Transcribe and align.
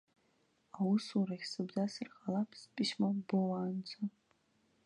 Аусурахь 0.77 1.47
сыбзасыр 1.51 2.09
ҟалап 2.17 2.49
списьмо 2.61 3.07
боуаанӡа. 3.27 4.01